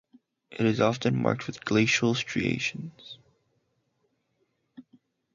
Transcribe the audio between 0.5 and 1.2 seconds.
is often